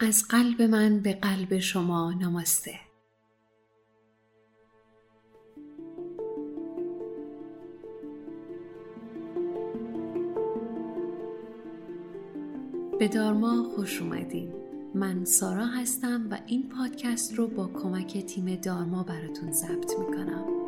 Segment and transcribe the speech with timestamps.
[0.00, 2.74] از قلب من به قلب شما نماسته
[12.98, 14.52] به دارما خوش اومدین.
[14.94, 20.65] من سارا هستم و این پادکست رو با کمک تیم دارما براتون ضبط می‌کنم.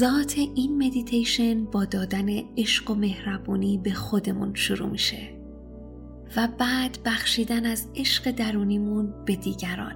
[0.00, 5.40] ذات این مدیتیشن با دادن عشق و مهربونی به خودمون شروع میشه
[6.36, 9.94] و بعد بخشیدن از عشق درونیمون به دیگران.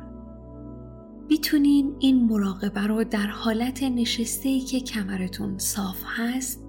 [1.29, 6.65] می‌تونین این مراقبه رو در حالت نشسته ای که کمرتون صاف هست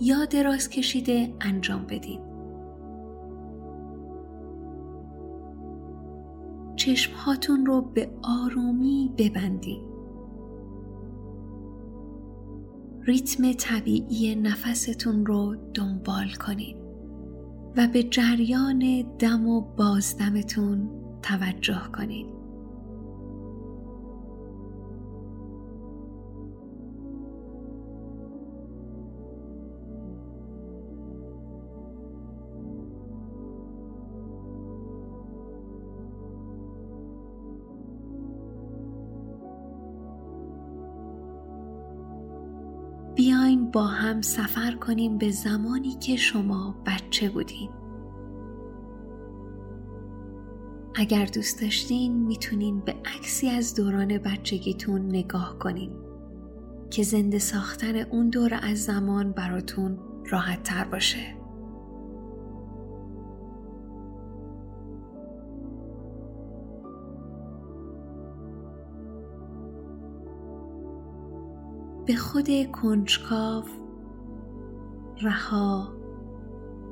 [0.00, 2.20] یا دراز کشیده انجام بدین.
[6.76, 9.95] چشم هاتون رو به آرومی ببندین.
[13.06, 16.76] ریتم طبیعی نفستون رو دنبال کنید
[17.76, 20.90] و به جریان دم و بازدمتون
[21.22, 22.35] توجه کنید.
[43.16, 47.70] بیاین با هم سفر کنیم به زمانی که شما بچه بودین.
[50.94, 55.90] اگر دوست داشتین می‌تونین به عکسی از دوران بچگیتون نگاه کنین
[56.90, 59.98] که زنده ساختن اون دور از زمان براتون
[60.30, 61.36] راحت تر باشه.
[72.06, 73.64] به خود کنجکاو
[75.22, 75.92] رها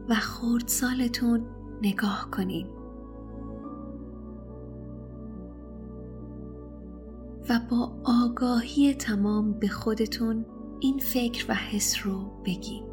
[0.08, 1.46] و خردسالتون
[1.82, 2.66] نگاه کنید
[7.48, 10.46] و با آگاهی تمام به خودتون
[10.80, 12.84] این فکر و حس رو بگید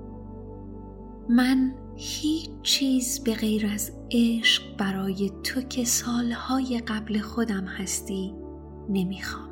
[1.29, 8.33] من هیچ چیز به غیر از عشق برای تو که سالهای قبل خودم هستی
[8.89, 9.50] نمی‌خوام.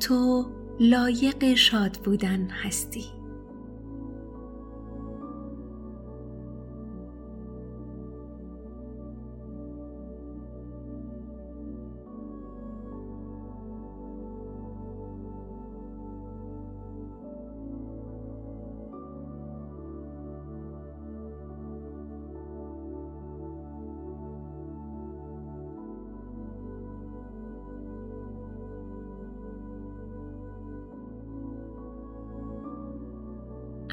[0.00, 0.46] تو
[0.80, 3.15] لایق شاد بودن هستی.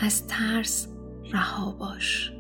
[0.04, 0.88] از ترس
[1.32, 2.32] رها باش.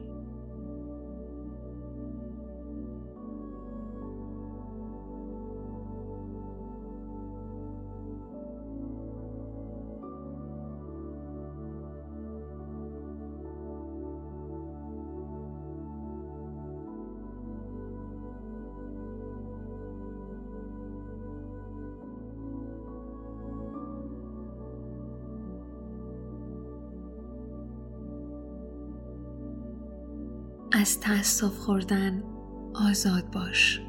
[30.83, 32.23] از تأسف خوردن
[32.75, 33.81] آزاد باش.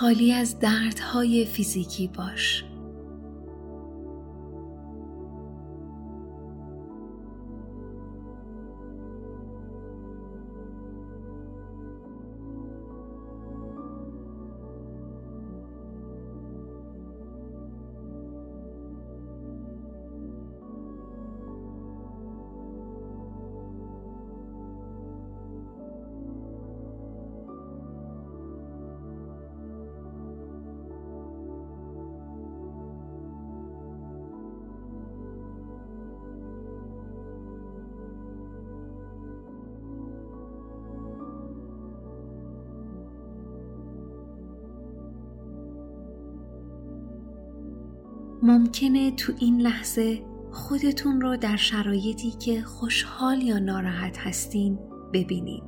[0.00, 2.64] خالی از دردهای فیزیکی باش.
[48.42, 50.22] ممکنه تو این لحظه
[50.52, 54.78] خودتون رو در شرایطی که خوشحال یا ناراحت هستین
[55.12, 55.62] ببینید.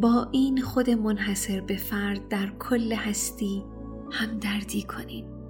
[0.00, 3.64] با این خود منحصر به فرد در کل هستی
[4.10, 5.43] همدردی کنین.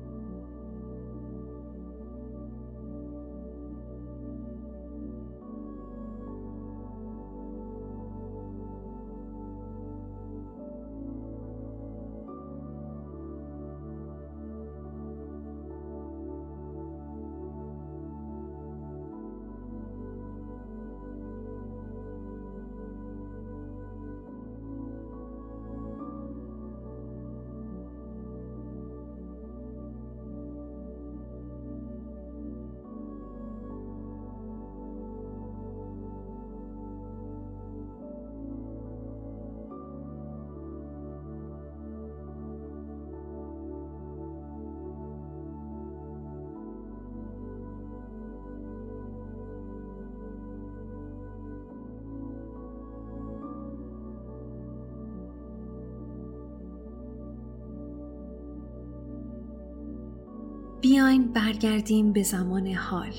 [60.85, 63.13] بیاین برگردیم به زمان حال.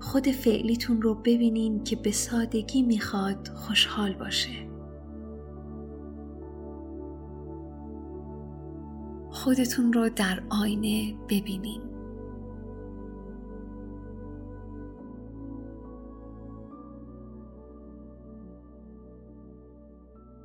[0.00, 4.70] خود فعلیتون رو ببینین که به سادگی می‌خواد خوشحال باشه.
[9.30, 11.82] خودتون رو در آینه ببینین.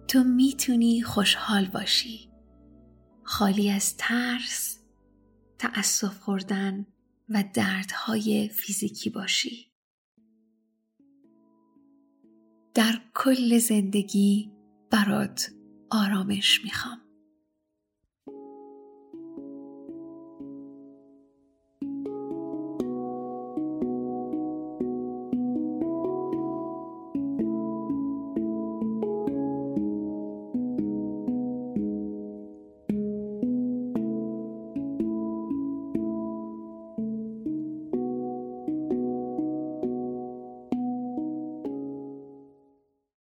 [0.07, 2.29] تو می‌تونی خوشحال باشی.
[3.23, 4.84] خالی از ترس
[5.59, 6.85] تأسف خوردن
[7.29, 9.71] و دردهای فیزیکی باشی.
[12.73, 14.51] در کل زندگی
[14.91, 15.51] برات
[15.89, 17.04] آرامش می‌خوام.